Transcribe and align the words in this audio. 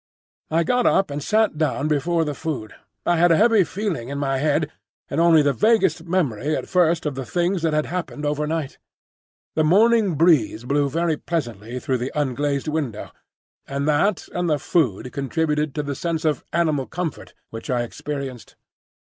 I 0.49 0.63
got 0.63 0.87
up 0.87 1.11
and 1.11 1.21
sat 1.21 1.59
down 1.59 1.87
before 1.87 2.25
the 2.25 2.33
food. 2.33 2.73
I 3.05 3.17
had 3.17 3.31
a 3.31 3.37
heavy 3.37 3.63
feeling 3.63 4.09
in 4.09 4.17
my 4.17 4.39
head, 4.39 4.71
and 5.11 5.21
only 5.21 5.43
the 5.43 5.53
vaguest 5.53 6.05
memory 6.05 6.55
at 6.57 6.67
first 6.67 7.05
of 7.05 7.13
the 7.13 7.23
things 7.23 7.61
that 7.61 7.73
had 7.73 7.85
happened 7.85 8.25
over 8.25 8.47
night. 8.47 8.79
The 9.53 9.63
morning 9.63 10.15
breeze 10.15 10.63
blew 10.63 10.89
very 10.89 11.17
pleasantly 11.17 11.79
through 11.79 11.99
the 11.99 12.11
unglazed 12.15 12.67
window, 12.67 13.11
and 13.67 13.87
that 13.87 14.27
and 14.33 14.49
the 14.49 14.57
food 14.57 15.13
contributed 15.13 15.75
to 15.75 15.83
the 15.83 15.93
sense 15.93 16.25
of 16.25 16.43
animal 16.51 16.87
comfort 16.87 17.35
which 17.51 17.69
I 17.69 17.83
experienced. 17.83 18.55